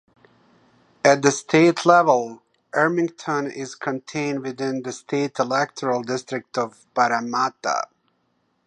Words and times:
At 1.05 1.21
the 1.21 1.29
state 1.29 1.85
level 1.85 2.41
Ermington 2.73 3.51
is 3.55 3.75
contained 3.75 4.41
within 4.41 4.81
the 4.81 4.91
State 4.91 5.37
Electoral 5.37 6.01
District 6.01 6.57
Of 6.57 6.87
Parramatta. 6.95 7.83